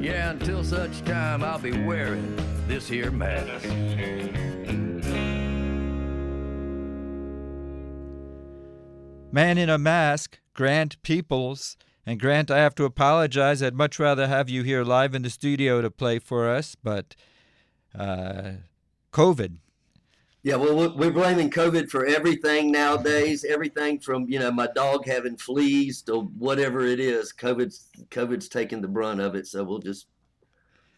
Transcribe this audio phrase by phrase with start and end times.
[0.00, 2.34] Yeah, until such time, I'll be wearing
[2.66, 3.68] this here mask.
[9.30, 11.76] Man in a Mask, Grant Peeples.
[12.06, 13.62] And Grant, I have to apologize.
[13.62, 17.14] I'd much rather have you here live in the studio to play for us, but
[17.94, 18.52] uh,
[19.12, 19.58] COVID.
[20.42, 23.44] Yeah, well, we're blaming COVID for everything nowadays.
[23.44, 27.32] Everything from you know my dog having fleas to whatever it is.
[27.32, 30.06] COVID's COVID's taking the brunt of it, so we'll just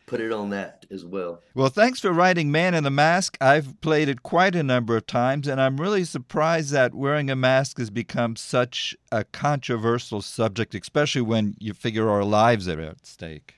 [0.06, 1.40] put it on that as well.
[1.54, 3.36] Well, thanks for writing Man in the Mask.
[3.40, 7.36] I've played it quite a number of times, and I'm really surprised that wearing a
[7.36, 13.06] mask has become such a controversial subject, especially when you figure our lives are at
[13.06, 13.54] stake.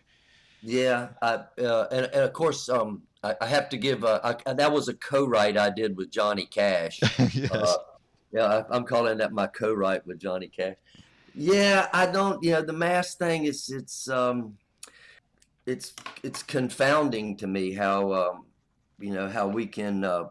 [0.62, 4.52] Yeah, I, uh, and, and, of course, um, I, I, have to give uh, I,
[4.52, 7.00] that was a co-write I did with Johnny Cash.
[7.34, 7.50] yes.
[7.50, 7.76] Uh,
[8.32, 10.76] yeah, I, am calling that my co-write with Johnny Cash.
[11.34, 12.42] Yeah, I don't.
[12.44, 14.08] You know, the mask thing is it's.
[14.08, 14.56] Um,
[15.66, 18.44] it's it's confounding to me how um,
[18.98, 20.24] you know how we can uh,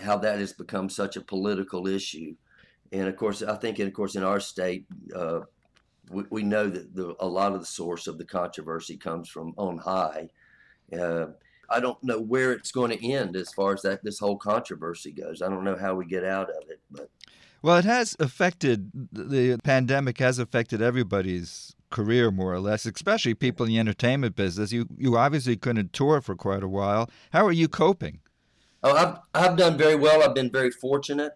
[0.00, 2.34] how that has become such a political issue,
[2.92, 5.40] and of course I think and of course in our state uh,
[6.10, 9.54] we, we, know that the, a lot of the source of the controversy comes from
[9.56, 10.28] on high.
[10.98, 11.26] Uh,
[11.70, 15.12] I don't know where it's going to end as far as that this whole controversy
[15.12, 15.42] goes.
[15.42, 17.10] I don't know how we get out of it, but.
[17.62, 23.64] Well, it has affected the pandemic has affected everybody's career, more or less, especially people
[23.64, 24.72] in the entertainment business.
[24.72, 27.08] You you obviously couldn't tour for quite a while.
[27.32, 28.20] How are you coping?
[28.82, 30.22] Oh, I've I've done very well.
[30.22, 31.32] I've been very fortunate.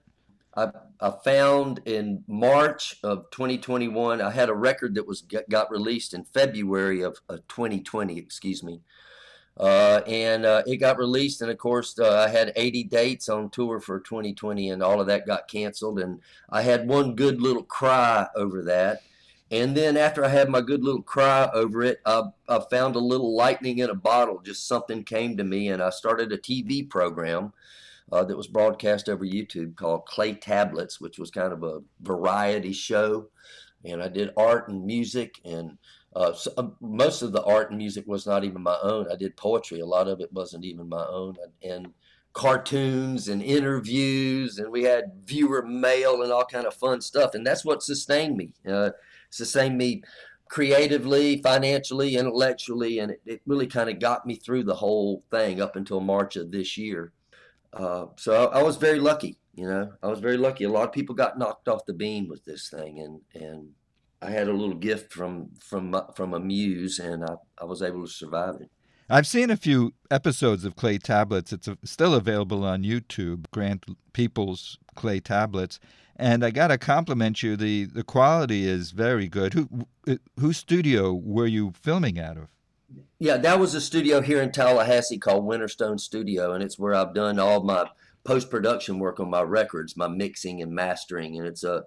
[0.54, 0.70] I
[1.00, 6.24] I found in March of 2021, I had a record that was got released in
[6.24, 8.18] February of, of 2020.
[8.18, 8.82] Excuse me.
[9.58, 13.50] Uh, and uh, it got released, and of course, uh, I had 80 dates on
[13.50, 15.98] tour for 2020, and all of that got canceled.
[15.98, 19.02] And I had one good little cry over that.
[19.50, 23.00] And then after I had my good little cry over it, I, I found a
[23.00, 24.40] little lightning in a bottle.
[24.44, 27.52] Just something came to me, and I started a TV program
[28.12, 32.72] uh, that was broadcast over YouTube called Clay Tablets, which was kind of a variety
[32.72, 33.28] show.
[33.84, 35.78] And I did art and music, and
[36.18, 39.06] uh, so, um, most of the art and music was not even my own.
[39.10, 39.78] I did poetry.
[39.78, 41.36] A lot of it wasn't even my own.
[41.62, 41.92] And
[42.32, 47.34] cartoons and interviews, and we had viewer mail and all kind of fun stuff.
[47.34, 48.52] And that's what sustained me.
[48.68, 48.90] Uh,
[49.30, 50.02] sustain me
[50.48, 55.60] creatively, financially, intellectually, and it, it really kind of got me through the whole thing
[55.60, 57.12] up until March of this year.
[57.72, 59.92] Uh, so I, I, was very lucky, you know.
[60.02, 60.64] I was very lucky.
[60.64, 63.68] A lot of people got knocked off the beam with this thing, and and
[64.20, 67.82] I had a little gift from from uh, from a muse, and I, I was
[67.82, 68.70] able to survive it.
[69.10, 71.52] I've seen a few episodes of Clay Tablets.
[71.52, 73.46] It's still available on YouTube.
[73.52, 75.80] Grant Peeples Clay Tablets,
[76.16, 77.56] and I got to compliment you.
[77.56, 79.54] the The quality is very good.
[79.54, 82.48] Who uh, whose studio were you filming out of?
[83.18, 87.14] Yeah, that was a studio here in Tallahassee called Winterstone Studio, and it's where I've
[87.14, 87.88] done all my
[88.24, 91.84] post production work on my records, my mixing and mastering, and it's a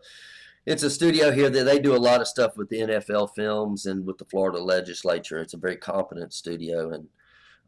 [0.65, 3.85] it's a studio here that they do a lot of stuff with the NFL films
[3.85, 5.39] and with the Florida legislature.
[5.41, 7.07] It's a very competent studio, and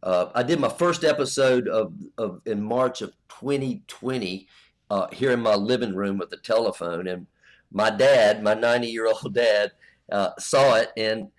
[0.04, 4.48] uh, I did my first episode of, of in March of 2020
[4.90, 7.08] uh, here in my living room with the telephone.
[7.08, 7.26] And
[7.72, 9.72] my dad, my 90 year old dad,
[10.12, 11.30] uh, saw it and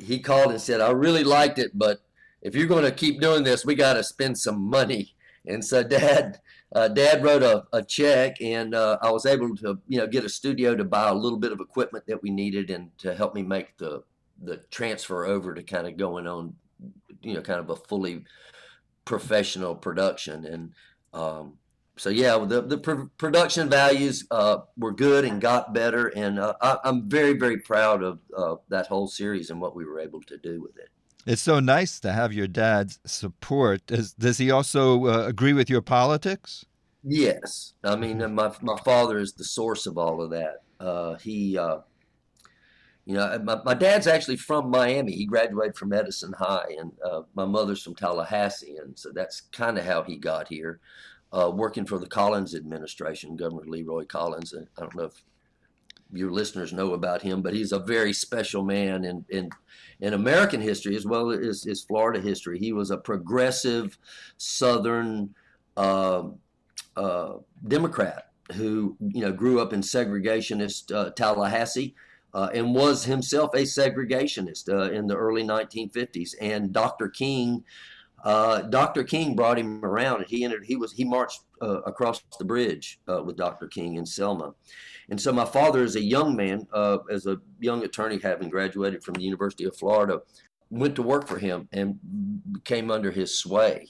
[0.00, 2.00] he called and said, I really liked it, but
[2.42, 5.14] if you're going to keep doing this, we got to spend some money.
[5.46, 6.40] And so dad,
[6.74, 10.24] uh, dad wrote a, a check and uh, I was able to, you know, get
[10.24, 13.34] a studio to buy a little bit of equipment that we needed and to help
[13.34, 14.02] me make the,
[14.42, 16.54] the transfer over to kind of going on,
[17.22, 18.24] you know, kind of a fully
[19.04, 20.44] professional production.
[20.44, 20.72] And,
[21.12, 21.54] um,
[21.96, 26.54] so yeah, the the pr- production values uh, were good and got better, and uh,
[26.62, 28.20] I, am very very proud of
[28.70, 30.88] that whole series and what we were able to do with it.
[31.26, 33.86] It's so nice to have your dad's support.
[33.86, 36.64] Does does he also uh, agree with your politics?
[37.02, 40.62] Yes, I mean uh, my my father is the source of all of that.
[40.78, 41.58] Uh, he.
[43.06, 45.12] you know, my, my dad's actually from Miami.
[45.12, 46.92] He graduated from Edison High, and
[47.34, 50.80] my mother's from Tallahassee, and so that's kind of how he got here
[51.32, 54.54] uh, working for the Collins administration, Governor Leroy Collins.
[54.54, 55.22] I don't know if
[56.12, 59.50] your listeners know about him, but he's a very special man in in,
[60.00, 62.58] in American history as well as, as Florida history.
[62.58, 63.98] He was a progressive
[64.36, 65.34] Southern
[65.76, 66.24] uh,
[66.96, 67.34] uh,
[67.66, 71.94] Democrat who you know grew up in segregationist uh, Tallahassee.
[72.32, 76.36] Uh, and was himself a segregationist uh, in the early 1950s.
[76.40, 77.08] And Dr.
[77.08, 77.64] King
[78.22, 79.02] uh, Dr.
[79.02, 80.64] King brought him around, and he entered.
[80.64, 83.66] He was he marched across the bridge with Dr.
[83.66, 84.54] King in Selma,
[85.10, 89.02] and so my father, as a young man, uh, as a young attorney, having graduated
[89.02, 90.20] from the University of Florida,
[90.70, 91.98] went to work for him and
[92.64, 93.88] came under his sway.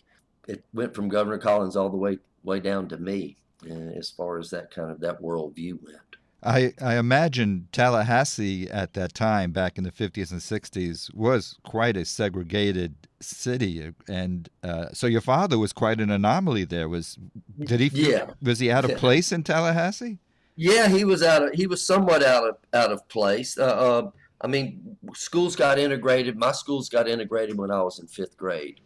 [0.48, 3.36] It went from Governor Collins all the way way down to me,
[3.70, 5.98] uh, as far as that kind of that worldview went.
[6.42, 11.98] I, I imagine Tallahassee at that time, back in the 50s and 60s, was quite
[11.98, 16.88] a segregated city, and uh, so your father was quite an anomaly there.
[16.88, 17.18] Was
[17.62, 17.90] did he?
[17.92, 18.30] Yeah.
[18.42, 20.18] Was he out of place in Tallahassee?
[20.62, 21.54] Yeah, he was out of.
[21.54, 23.56] He was somewhat out of out of place.
[23.56, 24.10] Uh, uh,
[24.42, 26.36] I mean, schools got integrated.
[26.36, 28.80] My schools got integrated when I was in fifth grade.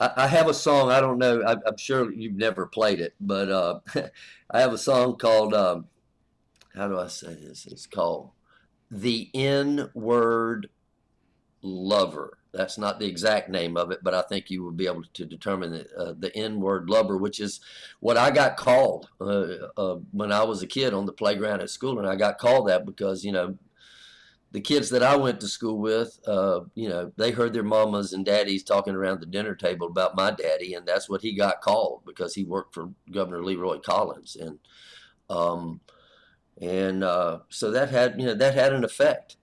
[0.00, 0.90] I, have a song.
[0.90, 1.42] I don't know.
[1.42, 3.80] I, am sure you've never played it, but uh,
[4.50, 5.52] I have a song called.
[5.52, 5.84] Um,
[6.74, 7.66] how do I say this?
[7.66, 8.30] It's called
[8.90, 10.70] "The N Word
[11.60, 15.04] Lover." That's not the exact name of it, but I think you will be able
[15.14, 17.60] to determine the, uh, the N-word lover, which is
[18.00, 19.46] what I got called uh,
[19.76, 22.68] uh, when I was a kid on the playground at school, and I got called
[22.68, 23.56] that because you know
[24.52, 28.12] the kids that I went to school with, uh, you know, they heard their mamas
[28.12, 31.62] and daddies talking around the dinner table about my daddy, and that's what he got
[31.62, 34.58] called because he worked for Governor Leroy Collins, and
[35.30, 35.80] um,
[36.60, 39.36] and uh, so that had you know that had an effect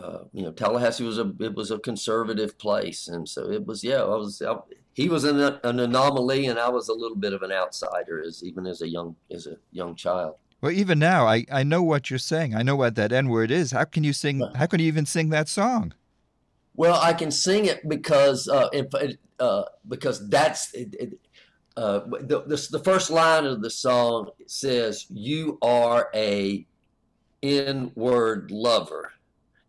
[0.00, 3.82] uh, you know, Tallahassee was a it was a conservative place, and so it was.
[3.82, 4.42] Yeah, I was.
[4.42, 4.56] I,
[4.92, 8.42] he was an, an anomaly, and I was a little bit of an outsider, as
[8.42, 10.36] even as a young as a young child.
[10.60, 12.54] Well, even now, I, I know what you're saying.
[12.54, 13.72] I know what that N word is.
[13.72, 14.42] How can you sing?
[14.54, 15.92] How can you even sing that song?
[16.74, 18.86] Well, I can sing it because uh, if,
[19.38, 21.18] uh, because that's it, it,
[21.76, 26.66] uh, the, the the first line of the song says, "You are a
[27.42, 29.12] N word lover."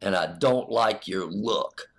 [0.01, 1.89] And I don't like your look.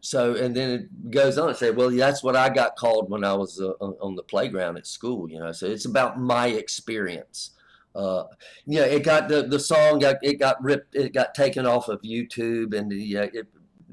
[0.00, 3.24] So, and then it goes on and say, well, that's what I got called when
[3.24, 5.52] I was uh, on the playground at school, you know.
[5.52, 7.50] So it's about my experience.
[7.94, 8.24] Uh,
[8.66, 11.88] you know, it got the, the song got it got ripped, it got taken off
[11.88, 13.46] of YouTube, and yeah, it,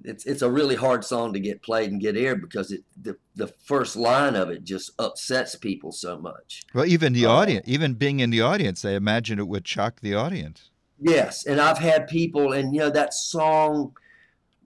[0.03, 3.15] it's it's a really hard song to get played and get aired because it the,
[3.36, 6.63] the first line of it just upsets people so much.
[6.74, 10.01] Well, even the uh, audience, even being in the audience, I imagine it would shock
[10.01, 10.70] the audience.
[11.01, 13.94] Yes, and I've had people, and you know that song.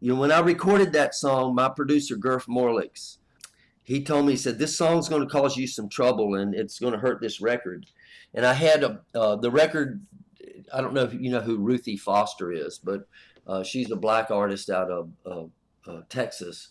[0.01, 3.17] You know, when I recorded that song, my producer Gurf Morlix,
[3.83, 6.77] he told me he said this song's going to cause you some trouble, and it's
[6.77, 7.85] going to hurt this record.
[8.33, 10.05] And I had a, uh, the record.
[10.73, 13.07] I don't know if you know who Ruthie Foster is, but
[13.47, 15.11] uh, she's a black artist out of
[15.87, 16.67] uh, Texas,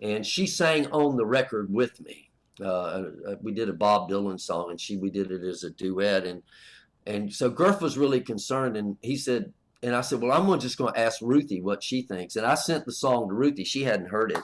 [0.00, 2.30] and she sang on the record with me.
[2.64, 3.06] Uh,
[3.42, 6.44] we did a Bob Dylan song, and she we did it as a duet, and
[7.06, 9.52] and so Gurf was really concerned, and he said,
[9.82, 12.36] and I said, well, I'm just going to ask Ruthie what she thinks.
[12.36, 13.64] And I sent the song to Ruthie.
[13.64, 14.42] She hadn't heard it.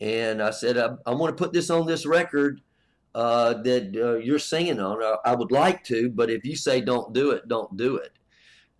[0.00, 2.60] And I said, I, I want to put this on this record
[3.14, 5.02] uh, that uh, you're singing on.
[5.02, 8.12] I, I, would like to, but if you say don't do it, don't do it.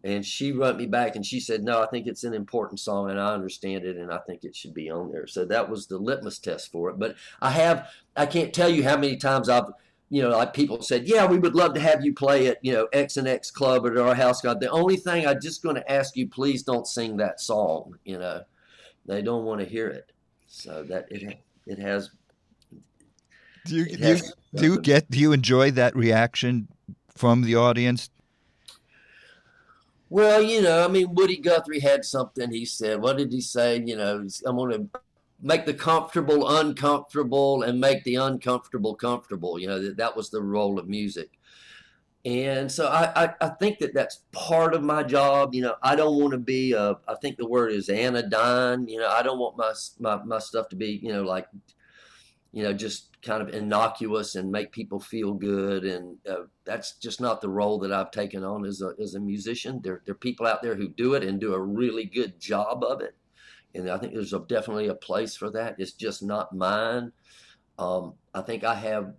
[0.05, 3.11] And she wrote me back and she said, no, I think it's an important song
[3.11, 5.27] and I understand it and I think it should be on there.
[5.27, 6.99] So that was the litmus test for it.
[6.99, 9.71] But I have, I can't tell you how many times I've
[10.13, 12.75] you know, like people said, yeah, we would love to have you play at, you
[12.75, 14.43] know, X and X Club or at our house.
[14.43, 17.97] God, the only thing I'm just going to ask you, please don't sing that song.
[18.05, 18.43] You know,
[19.07, 20.13] they don't want to hear it.
[20.49, 22.11] So that it it has.
[23.65, 24.21] Do you, do, you,
[24.55, 26.69] do you get do you enjoy that reaction
[27.17, 28.11] from the audience?
[30.11, 33.01] Well, you know, I mean, Woody Guthrie had something he said.
[33.01, 33.83] What did he say?
[33.83, 35.01] You know, I'm going to
[35.43, 39.59] make the comfortable uncomfortable and make the uncomfortable comfortable.
[39.59, 41.31] You know, that, that was the role of music.
[42.25, 45.57] And so I, I, I, think that that's part of my job.
[45.57, 48.87] You know, I don't want to be, a, I think the word is anodyne.
[48.87, 51.49] You know, I don't want my, my, my stuff to be, you know, like,
[52.53, 55.85] you know, just kind of innocuous and make people feel good.
[55.85, 59.21] And uh, that's just not the role that I've taken on as a, as a
[59.21, 59.81] musician.
[59.83, 62.85] There, there are people out there who do it and do a really good job
[62.85, 63.17] of it
[63.75, 65.77] and I think there's a, definitely a place for that.
[65.79, 67.13] It's just not mine.
[67.79, 69.15] Um, I think I have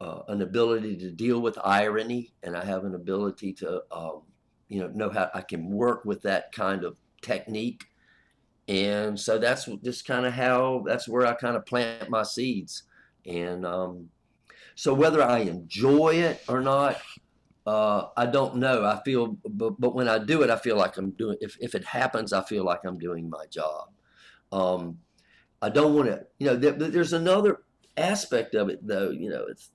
[0.00, 4.22] uh, an ability to deal with irony, and I have an ability to, um,
[4.68, 7.84] you know, know how I can work with that kind of technique.
[8.68, 12.82] And so that's just kind of how that's where I kind of plant my seeds.
[13.24, 14.08] And um,
[14.74, 16.96] so whether I enjoy it or not,
[17.66, 18.84] uh, I don't know.
[18.84, 21.36] I feel, but, but when I do it, I feel like I'm doing.
[21.40, 23.88] If if it happens, I feel like I'm doing my job.
[24.52, 24.98] Um,
[25.60, 26.26] I don't want to.
[26.38, 27.62] You know, there, there's another
[27.96, 29.10] aspect of it, though.
[29.10, 29.70] You know, it's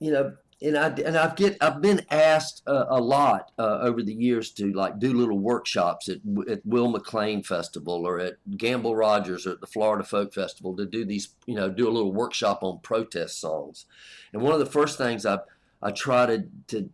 [0.00, 4.02] you know, and I and I've get I've been asked uh, a lot uh, over
[4.02, 8.96] the years to like do little workshops at at Will McLean Festival or at Gamble
[8.96, 12.12] Rogers or at the Florida Folk Festival to do these you know do a little
[12.12, 13.84] workshop on protest songs,
[14.32, 15.40] and one of the first things I've
[15.82, 16.90] I try to, to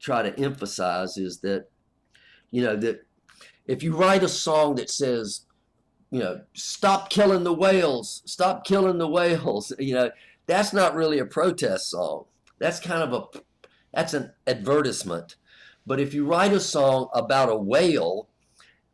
[0.00, 1.66] try to emphasize is that,
[2.50, 3.06] you know, that
[3.66, 5.46] if you write a song that says
[6.12, 9.72] you know, stop killing the whales, stop killing the whales.
[9.78, 10.10] You know,
[10.46, 12.26] that's not really a protest song.
[12.58, 13.40] That's kind of a
[13.92, 15.36] that's an advertisement.
[15.86, 18.28] But if you write a song about a whale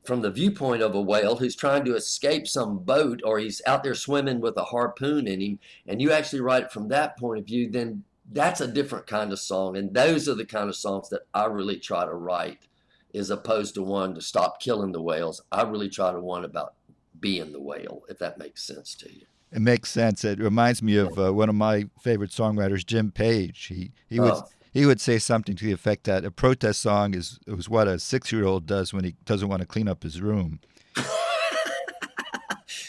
[0.04, 3.82] from the viewpoint of a whale who's trying to escape some boat or he's out
[3.82, 7.40] there swimming with a harpoon in him, and you actually write it from that point
[7.40, 9.76] of view, then that's a different kind of song.
[9.76, 12.66] And those are the kind of songs that I really try to write,
[13.14, 15.42] as opposed to one to stop killing the whales.
[15.50, 16.74] I really try to one about
[17.20, 19.26] being the whale, if that makes sense to you.
[19.50, 20.24] It makes sense.
[20.24, 23.66] It reminds me of uh, one of my favorite songwriters, Jim Page.
[23.66, 24.42] He he was.
[24.44, 27.88] Oh he would say something to the effect that a protest song is was what
[27.88, 30.60] a six year old does when he doesn't want to clean up his room.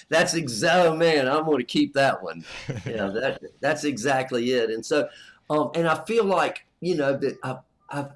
[0.10, 1.28] that's exactly oh man.
[1.28, 2.44] I'm going to keep that one.
[2.86, 4.70] Yeah, that that's exactly it.
[4.70, 5.08] And so,
[5.50, 7.58] um, and I feel like you know that I've,
[7.90, 8.12] I've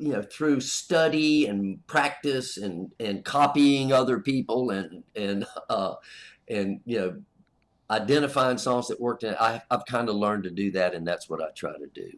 [0.00, 5.94] you know through study and practice and and copying other people and and uh,
[6.48, 7.22] and you know
[7.90, 9.22] identifying songs that worked.
[9.22, 11.86] And I, I've kind of learned to do that, and that's what I try to
[11.94, 12.10] do.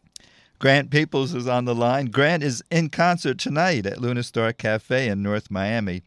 [0.59, 2.07] Grant Peeples is on the line.
[2.07, 6.03] Grant is in concert tonight at Luna Star Cafe in North Miami.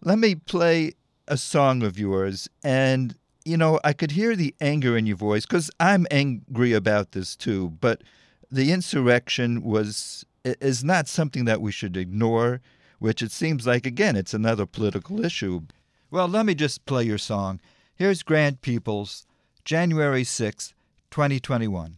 [0.00, 0.94] Let me play
[1.28, 3.14] a song of yours, and
[3.44, 7.36] you know, I could hear the anger in your voice because I'm angry about this
[7.36, 7.70] too.
[7.80, 8.02] But
[8.50, 12.60] the insurrection was is not something that we should ignore,
[12.98, 15.62] which it seems like again it's another political issue.
[16.10, 17.60] Well, let me just play your song.
[17.94, 19.24] Here's Grant Peeples,
[19.64, 20.74] January 6,
[21.10, 21.96] 2021.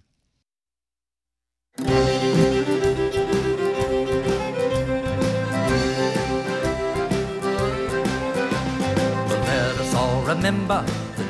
[9.47, 10.85] Let us all remember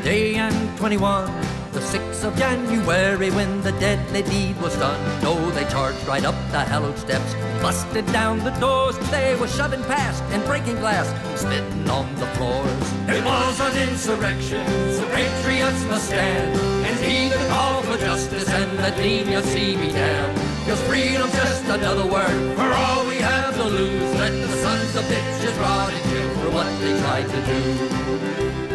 [0.04, 1.24] day and 21,
[1.72, 5.00] the 6th of January when the deadly deed was done.
[5.24, 7.32] Oh, they charged right up the hallowed steps,
[7.62, 8.98] busted down the doors.
[9.10, 11.08] They were shoving past and breaking glass,
[11.40, 12.84] spitting on the floors.
[13.08, 18.76] It was an insurrection, so patriots must stand and he the call for justice and
[18.76, 20.34] let Lenia see me down.
[20.66, 24.14] Cause freedom's just another word for all we have to lose.
[24.20, 28.73] Let the sons of bitches rot in jail for what they tried to do.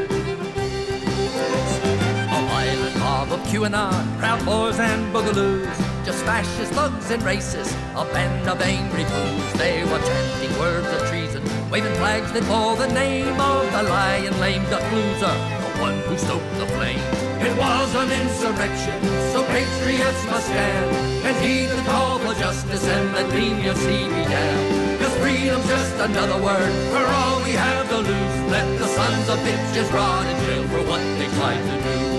[2.69, 5.65] A mob of QAnon, Proud Boys and Boogaloos.
[6.05, 9.53] Just fascist thugs and racists, a band of angry fools.
[9.53, 14.39] They were chanting words of treason, waving flags that bore the name of the lion
[14.39, 15.33] lame duck loser,
[15.65, 17.01] the one who stoked the flame.
[17.41, 19.01] It was an insurrection,
[19.33, 20.93] so patriots must stand
[21.25, 24.99] and heed the call for justice and let leniency be damned.
[25.01, 28.51] Cause freedom's just another word for all we have to lose.
[28.51, 32.18] Let the sons of bitches rot in jail for what they tried to do.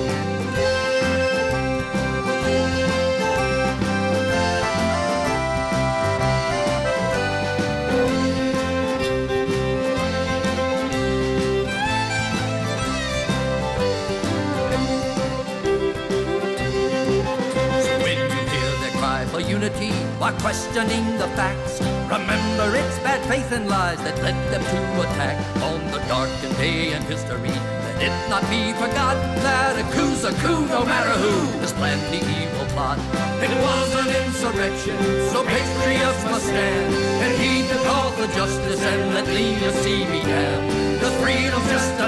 [19.60, 21.80] Unity while questioning the facts.
[22.08, 26.92] Remember, it's bad faith and lies that led them to attack on the darkened day
[26.92, 27.52] in history.
[27.84, 32.00] Let it not be forgotten that a coup's a coup, no matter who has planned
[32.08, 32.98] the evil plot.
[33.44, 34.96] It was an insurrection,
[35.28, 41.00] so patriots must stand and heed the call for justice and let leniency be damned.
[41.02, 41.99] Cause freedom's just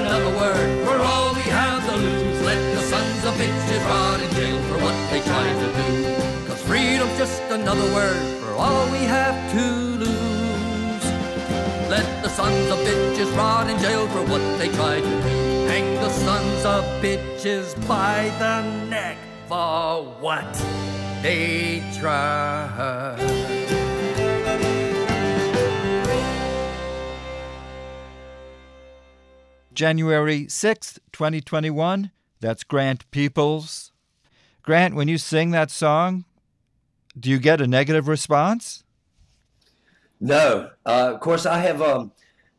[12.53, 15.65] sons of bitches rot in jail for what they tried to do.
[15.67, 19.17] Hang the sons of bitches by the neck
[19.47, 20.53] for what
[21.23, 23.17] they tried.
[29.73, 32.11] January 6th, 2021.
[32.39, 33.91] That's Grant Peeples.
[34.61, 36.25] Grant, when you sing that song,
[37.19, 38.83] do you get a negative response?
[40.19, 40.69] No.
[40.85, 41.81] Uh, of course, I have.
[41.81, 42.11] Um,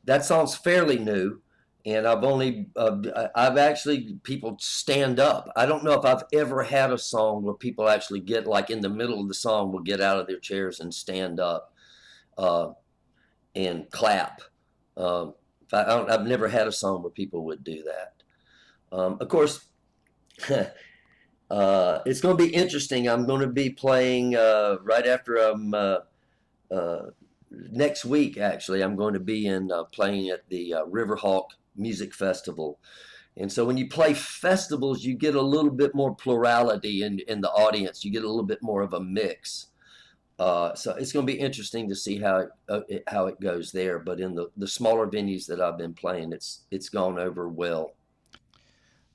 [0.04, 1.40] that song's fairly new,
[1.84, 2.68] and I've only.
[2.76, 5.50] Uh, I've actually people stand up.
[5.56, 8.80] I don't know if I've ever had a song where people actually get like in
[8.80, 11.72] the middle of the song will get out of their chairs and stand up,
[12.38, 12.70] uh,
[13.54, 14.40] and clap.
[14.96, 15.34] Um,
[15.72, 18.22] I, have never had a song where people would do that.
[18.96, 19.66] Um, of course.
[21.50, 23.08] Uh, it's going to be interesting.
[23.08, 25.98] I'm going to be playing uh, right after I'm uh,
[26.70, 27.10] uh,
[27.70, 28.38] next week.
[28.38, 31.46] Actually, I'm going to be in uh, playing at the Riverhawk
[31.76, 32.78] Music Festival.
[33.36, 37.40] And so when you play festivals, you get a little bit more plurality in, in
[37.40, 38.04] the audience.
[38.04, 39.66] You get a little bit more of a mix.
[40.38, 43.40] Uh, so it's going to be interesting to see how it, uh, it, how it
[43.40, 43.98] goes there.
[43.98, 47.94] But in the, the smaller venues that I've been playing, it's it's gone over well.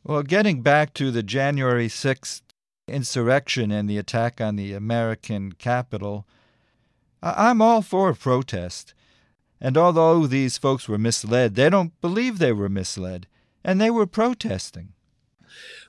[0.03, 2.41] Well, getting back to the January sixth
[2.87, 6.25] insurrection and the attack on the American Capitol,
[7.21, 8.93] I'm all for protest.
[9.61, 13.27] And although these folks were misled, they don't believe they were misled,
[13.63, 14.93] and they were protesting.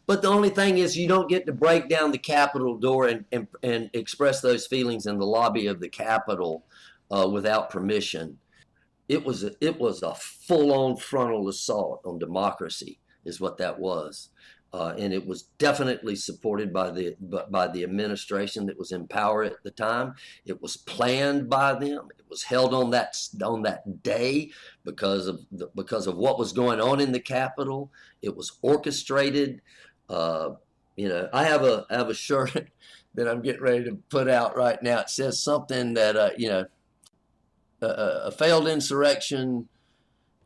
[0.07, 3.25] But the only thing is, you don't get to break down the Capitol door and,
[3.31, 6.65] and, and express those feelings in the lobby of the Capitol
[7.13, 8.39] uh, without permission.
[9.09, 13.79] It was a, it was a full on frontal assault on democracy, is what that
[13.79, 14.31] was.
[14.73, 17.17] Uh, and it was definitely supported by the
[17.51, 20.15] by the administration that was in power at the time.
[20.47, 22.09] It was planned by them.
[22.17, 24.53] It was held on that on that day
[24.85, 27.91] because of the, because of what was going on in the Capitol.
[28.23, 29.61] It was orchestrated.
[30.09, 30.51] Uh,
[30.95, 32.71] you know, I have a I have a shirt
[33.15, 35.01] that I'm getting ready to put out right now.
[35.01, 36.67] It says something that uh, you know,
[37.83, 37.87] a,
[38.27, 39.69] a failed insurrection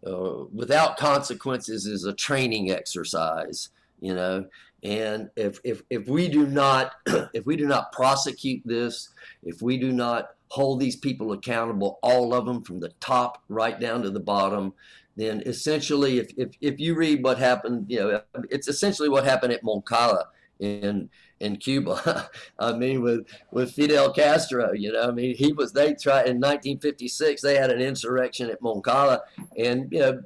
[0.07, 3.69] uh, without consequences is a training exercise
[4.01, 4.45] you know
[4.83, 6.93] and if if if we do not
[7.35, 9.11] if we do not prosecute this
[9.43, 13.81] if we do not hold these people accountable all of them from the top right
[13.81, 14.73] down to the bottom
[15.17, 18.21] then essentially if if, if you read what happened you know
[18.51, 20.27] it's essentially what happened at moncada
[20.61, 21.09] in
[21.41, 22.31] in Cuba.
[22.59, 26.41] I mean, with with Fidel Castro, you know, I mean, he was they tried in
[26.41, 27.43] 1956.
[27.43, 29.23] They had an insurrection at Moncada,
[29.57, 30.23] and you know,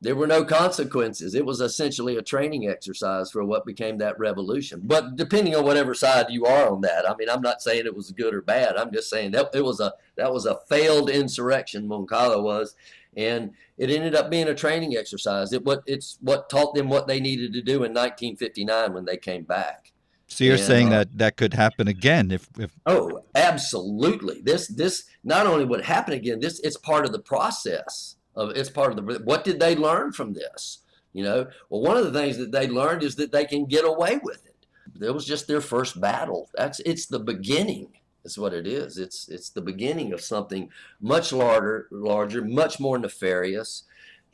[0.00, 1.34] there were no consequences.
[1.34, 4.82] It was essentially a training exercise for what became that revolution.
[4.84, 7.96] But depending on whatever side you are on that, I mean, I'm not saying it
[7.96, 8.76] was good or bad.
[8.76, 11.88] I'm just saying that it was a that was a failed insurrection.
[11.88, 12.76] Moncada was,
[13.16, 15.52] and it ended up being a training exercise.
[15.54, 19.16] It what it's what taught them what they needed to do in 1959 when they
[19.16, 19.92] came back.
[20.28, 24.66] So you're and, saying uh, that that could happen again if, if oh absolutely this
[24.66, 28.90] this not only would happen again this it's part of the process of it's part
[28.90, 30.78] of the what did they learn from this?
[31.12, 33.84] You know well one of the things that they learned is that they can get
[33.84, 34.66] away with it.
[35.04, 36.48] It was just their first battle.
[36.54, 37.88] That's it's the beginning
[38.26, 38.98] that's what it is.
[38.98, 40.68] It's it's the beginning of something
[41.00, 43.84] much larger larger much more nefarious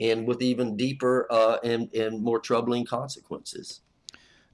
[0.00, 3.82] and with even deeper uh, and, and more troubling consequences.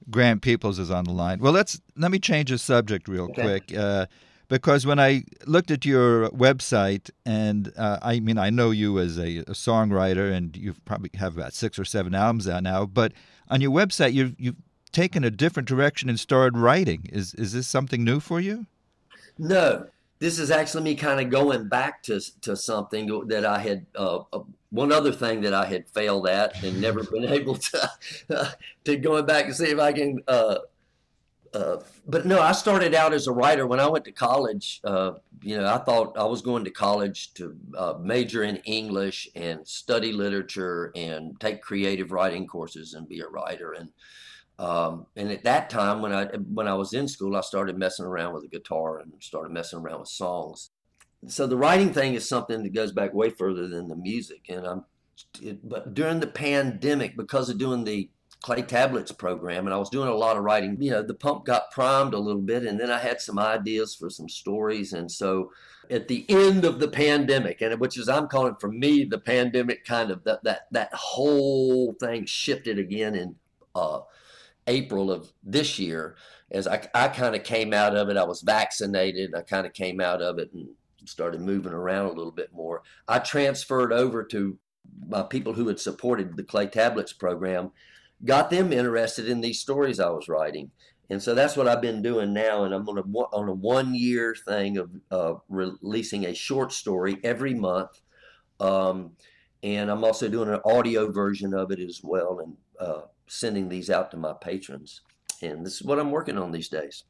[0.09, 1.39] Grant Peeples is on the line.
[1.39, 3.41] Well let's let me change the subject real okay.
[3.41, 3.77] quick.
[3.77, 4.07] Uh,
[4.49, 9.17] because when I looked at your website, and uh, I mean, I know you as
[9.17, 12.85] a, a, songwriter, and you probably have about six or seven albums out now.
[12.85, 13.13] But
[13.47, 14.57] on your website, you've you've
[14.91, 17.07] taken a different direction and started writing.
[17.13, 18.65] Is is this something new for you?
[19.37, 19.85] No,
[20.17, 23.85] this is actually me kind of going back to to something that I had.
[23.95, 27.91] Uh, uh, one other thing that I had failed at and never been able to
[28.29, 28.51] uh,
[28.83, 30.21] to going back and see if I can
[31.53, 34.81] uh, but no, I started out as a writer when I went to college.
[34.83, 39.29] Uh, you know, I thought I was going to college to uh, major in English
[39.35, 43.73] and study literature and take creative writing courses and be a writer.
[43.73, 43.89] And
[44.59, 48.05] um, and at that time, when I when I was in school, I started messing
[48.05, 50.71] around with the guitar and started messing around with songs.
[51.27, 54.45] So the writing thing is something that goes back way further than the music.
[54.49, 54.85] And I'm,
[55.41, 58.09] it, but during the pandemic, because of doing the
[58.41, 60.77] clay tablets program and I was doing a lot of writing.
[60.79, 63.95] You know, the pump got primed a little bit and then I had some ideas
[63.95, 64.93] for some stories.
[64.93, 65.51] And so
[65.89, 69.83] at the end of the pandemic, and which is I'm calling for me the pandemic
[69.83, 73.35] kind of that that that whole thing shifted again in
[73.75, 74.01] uh,
[74.67, 76.15] April of this year
[76.51, 78.17] as I, I kind of came out of it.
[78.17, 79.35] I was vaccinated.
[79.35, 80.69] I kind of came out of it and
[81.05, 82.83] started moving around a little bit more.
[83.07, 84.57] I transferred over to
[85.07, 87.71] my people who had supported the clay tablets program
[88.25, 90.71] got them interested in these stories I was writing.
[91.09, 92.63] And so that's what I've been doing now.
[92.63, 97.17] And I'm on a, on a one year thing of uh, releasing a short story
[97.23, 97.99] every month.
[98.59, 99.11] Um,
[99.63, 103.89] and I'm also doing an audio version of it as well and uh, sending these
[103.89, 105.01] out to my patrons.
[105.41, 107.05] And this is what I'm working on these days.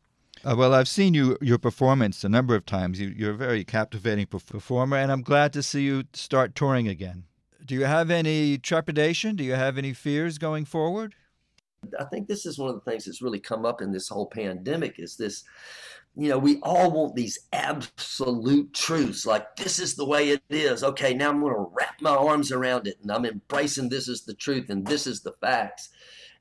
[0.45, 2.99] Uh, well, I've seen you your performance a number of times.
[2.99, 7.25] You, are a very captivating performer, and I'm glad to see you start touring again.
[7.69, 9.35] Do you have any trepidation?
[9.35, 11.13] Do you have any fears going forward?
[11.99, 14.25] I think this is one of the things that's really come up in this whole
[14.25, 15.43] pandemic is this
[16.15, 20.83] you know, we all want these absolute truths like this is the way it is.
[20.83, 24.23] Okay, now I'm going to wrap my arms around it and I'm embracing this is
[24.23, 25.89] the truth and this is the facts.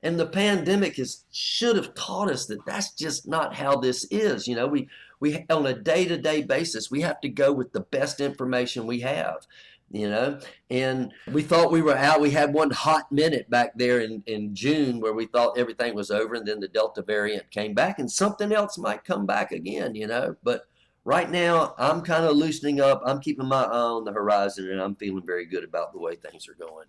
[0.01, 4.47] And the pandemic is should have taught us that that's just not how this is.
[4.47, 4.89] You know, we
[5.19, 9.45] we on a day-to-day basis, we have to go with the best information we have
[9.91, 14.01] you know and we thought we were out we had one hot minute back there
[14.01, 17.73] in, in june where we thought everything was over and then the delta variant came
[17.73, 20.67] back and something else might come back again you know but
[21.09, 23.01] right now, I'm kind of loosening up.
[23.03, 26.15] I'm keeping my eye on the horizon, and I'm feeling very good about the way
[26.15, 26.85] things are going.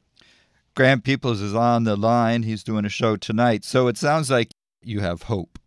[0.75, 2.43] Grant Peeples is on the line.
[2.43, 3.65] He's doing a show tonight.
[3.65, 5.59] So it sounds like you have hope.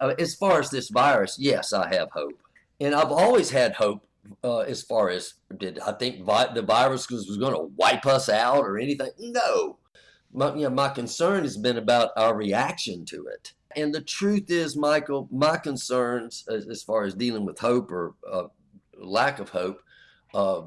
[0.00, 2.38] Uh, as far as this virus, yes, I have hope.
[2.78, 4.06] And I've always had hope
[4.44, 8.06] uh, as far as did I think vi- the virus was, was going to wipe
[8.06, 9.10] us out or anything?
[9.18, 9.78] No.
[10.32, 13.52] My, you know, my concern has been about our reaction to it.
[13.76, 18.14] And the truth is, Michael, my concerns as, as far as dealing with hope or
[18.30, 18.44] uh,
[18.98, 19.82] lack of hope,
[20.34, 20.62] uh,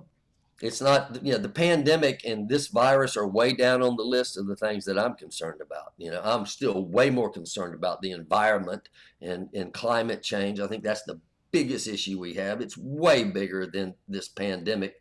[0.61, 4.37] it's not, you know, the pandemic and this virus are way down on the list
[4.37, 5.93] of the things that I'm concerned about.
[5.97, 8.89] You know, I'm still way more concerned about the environment
[9.21, 10.59] and, and climate change.
[10.59, 11.19] I think that's the
[11.51, 12.61] biggest issue we have.
[12.61, 14.95] It's way bigger than this pandemic.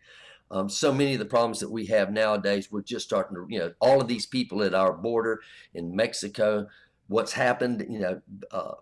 [0.50, 3.60] Um, so many of the problems that we have nowadays, we're just starting to, you
[3.60, 5.40] know, all of these people at our border
[5.74, 6.66] in Mexico,
[7.06, 8.72] what's happened, you know, uh,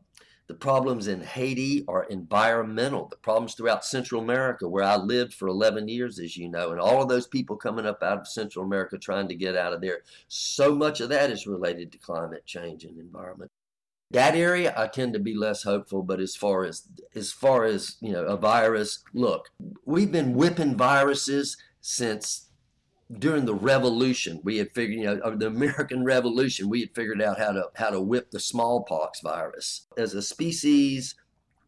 [0.47, 3.07] the problems in Haiti are environmental.
[3.07, 6.81] The problems throughout Central America, where I lived for 11 years, as you know, and
[6.81, 9.83] all of those people coming up out of Central America trying to get out of
[9.83, 13.51] there, so much of that is related to climate change and environment
[14.11, 17.97] that area i tend to be less hopeful but as far as as far as
[18.01, 19.51] you know a virus look
[19.85, 22.49] we've been whipping viruses since
[23.11, 24.41] during the revolution.
[24.45, 27.91] We had figured you know the american revolution we had figured out how to how
[27.91, 29.87] to whip the smallpox virus.
[29.97, 31.15] As a species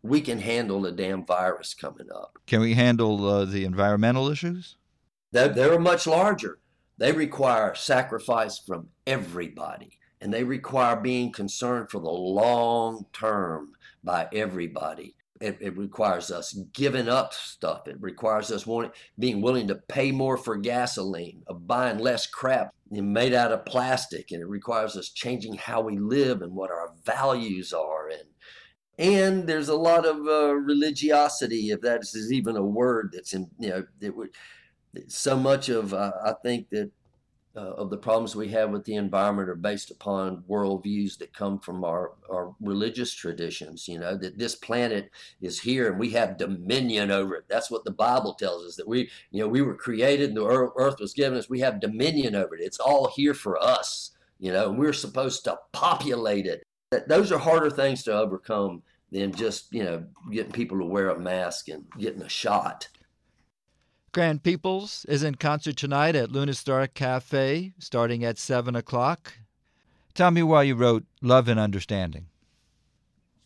[0.03, 2.39] we can handle a damn virus coming up.
[2.47, 4.77] Can we handle uh, the environmental issues?
[5.31, 6.59] They're, they're much larger.
[6.97, 13.73] They require sacrifice from everybody and they require being concerned for the long term
[14.05, 15.15] by everybody.
[15.41, 17.89] It, it, requires us giving up stuff.
[17.89, 22.75] It requires us wanting, being willing to pay more for gasoline, of buying less crap
[22.91, 26.93] made out of plastic, and it requires us changing how we live and what our
[27.07, 28.09] values are.
[28.09, 28.25] And
[28.99, 33.49] and there's a lot of uh, religiosity, if that is even a word that's in
[33.59, 34.31] you know it would.
[35.07, 36.91] So much of uh, I think that
[37.57, 41.59] uh, of the problems we have with the environment are based upon worldviews that come
[41.59, 43.89] from our, our religious traditions.
[43.89, 45.11] You know, that this planet
[45.41, 47.45] is here and we have dominion over it.
[47.49, 50.47] That's what the Bible tells us that we, you know, we were created and the
[50.47, 51.51] earth was given us.
[51.51, 52.63] We have dominion over it.
[52.63, 56.63] It's all here for us, you know, and we're supposed to populate it.
[56.93, 61.11] That, Those are harder things to overcome than just, you know, getting people to wear
[61.11, 62.89] a mask and getting a shot.
[64.13, 69.35] Grant Peeples is in concert tonight at Luna Star Cafe starting at 7 o'clock.
[70.15, 72.27] Tell me why you wrote Love and Understanding.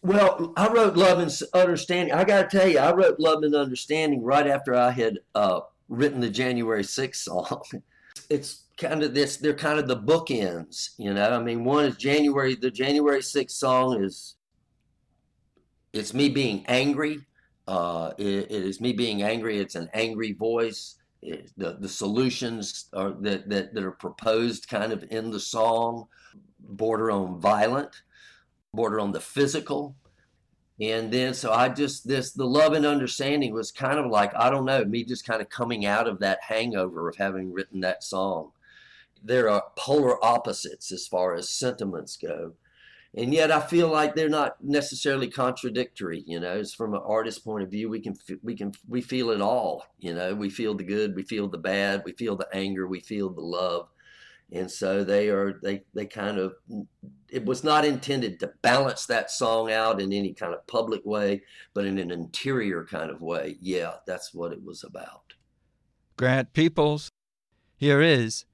[0.00, 2.14] Well, I wrote Love and Understanding.
[2.14, 5.60] I got to tell you, I wrote Love and Understanding right after I had uh,
[5.90, 7.62] written the January 6th song.
[8.30, 11.30] it's kind of this, they're kind of the bookends, you know.
[11.30, 14.36] I mean, one is January, the January 6th song is,
[15.92, 17.20] it's me being angry
[17.66, 19.58] uh, it, it is me being angry.
[19.58, 20.96] It's an angry voice.
[21.22, 26.06] It, the the solutions are that, that that are proposed kind of in the song
[26.60, 28.02] border on violent,
[28.72, 29.96] border on the physical.
[30.80, 34.50] And then so I just this the love and understanding was kind of like I
[34.50, 38.02] don't know me just kind of coming out of that hangover of having written that
[38.02, 38.50] song.
[39.22, 42.54] There are polar opposites as far as sentiments go
[43.16, 46.24] and yet I feel like they're not necessarily contradictory.
[46.26, 49.30] You know, it's from an artist's point of view, we can we can we feel
[49.30, 49.84] it all.
[49.98, 53.00] You know, we feel the good, we feel the bad, we feel the anger, we
[53.00, 53.88] feel the love,
[54.52, 56.54] and so they are they they kind of
[57.28, 61.42] it was not intended to balance that song out in any kind of public way,
[61.72, 63.56] but in an interior kind of way.
[63.60, 65.34] Yeah, that's what it was about.
[66.16, 67.08] Grant Peeples,
[67.76, 68.44] here is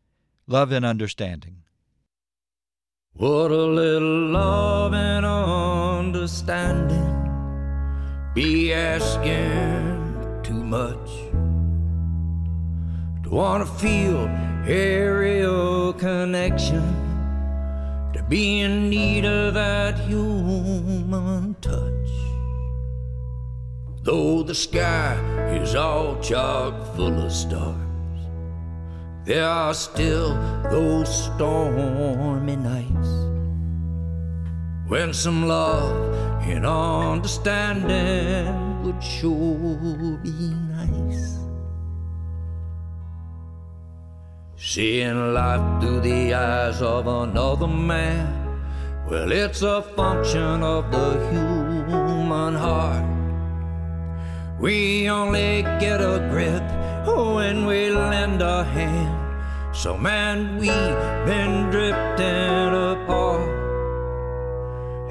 [0.47, 1.63] Love and Understanding.
[3.15, 6.97] What a little love and understanding.
[8.35, 11.11] Be asking too much.
[13.25, 14.27] To want to feel
[14.67, 16.83] aerial connection.
[18.15, 22.11] To be in need of that human touch.
[24.03, 25.15] Though the sky
[25.53, 27.90] is all chock full of stars.
[29.31, 30.35] There are still
[30.73, 33.11] those stormy nights
[34.89, 41.39] when some love and understanding would sure be nice.
[44.57, 48.27] Seeing life through the eyes of another man,
[49.09, 53.07] well, it's a function of the human heart.
[54.59, 56.65] We only get a grip
[57.07, 59.20] when we lend a hand.
[59.73, 63.49] So, man, we've been drifting apart.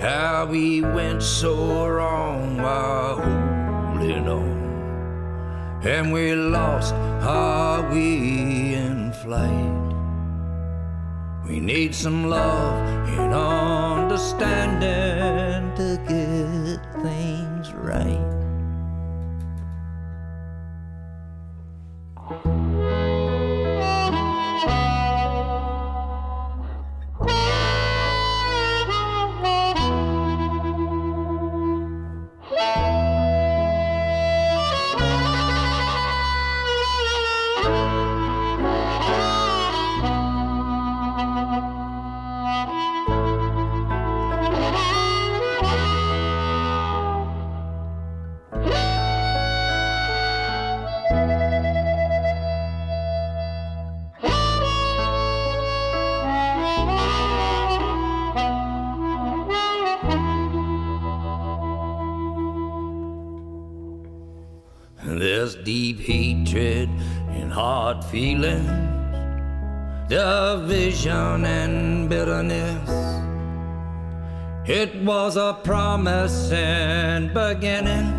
[0.02, 9.94] How we went so wrong while holding on, and we lost our way in flight.
[11.48, 12.86] We need some love
[13.18, 18.29] and understanding to get things right.
[68.10, 68.68] Feelings,
[70.08, 72.90] division and bitterness.
[74.66, 78.10] It was a promising beginning,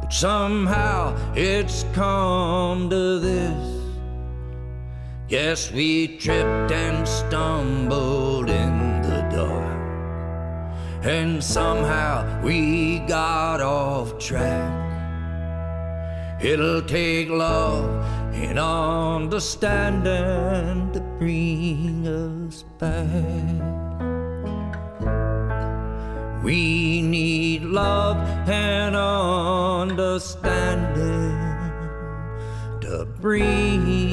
[0.00, 3.82] but somehow it's come to this.
[5.28, 14.80] Yes, we tripped and stumbled in the dark, and somehow we got off track.
[16.42, 20.02] It'll take love and understanding
[20.92, 23.62] to bring us back.
[26.42, 28.16] We need love
[28.48, 30.44] and understanding
[32.80, 34.03] to bring